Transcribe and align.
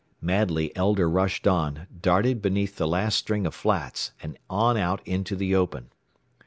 Madly 0.19 0.75
Elder 0.75 1.07
rushed 1.07 1.45
on, 1.45 1.85
darted 2.01 2.41
beneath 2.41 2.75
the 2.77 2.87
last 2.87 3.19
string 3.19 3.45
of 3.45 3.53
flats, 3.53 4.13
and 4.23 4.35
on 4.49 4.75
out 4.75 5.07
into 5.07 5.35
the 5.35 5.53
open. 5.53 5.91